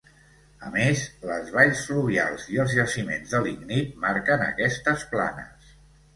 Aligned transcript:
A 0.69 0.69
més, 0.75 1.03
les 1.31 1.51
valls 1.55 1.83
fluvials 1.89 2.47
i 2.55 2.57
els 2.65 2.73
jaciments 2.79 3.35
de 3.35 3.43
lignit 3.49 3.93
marquen 4.09 4.49
aquestes 4.49 5.07
planes. 5.15 5.71